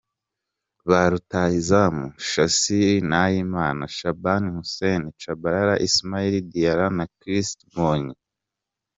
Ba 0.89 1.01
rutahizamu: 1.11 2.05
Shassir 2.29 2.91
Nahimana, 3.09 3.83
Shaban 3.97 4.43
Hussein 4.55 5.01
Tshabalala, 5.17 5.75
Ismaila 5.87 6.39
Diarra 6.51 6.87
na 6.97 7.05
Christ 7.19 7.57
Mbondi 7.69 8.19